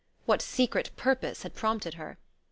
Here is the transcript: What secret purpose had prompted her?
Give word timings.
What 0.25 0.41
secret 0.41 0.89
purpose 0.97 1.43
had 1.43 1.53
prompted 1.53 1.93
her? 1.93 2.17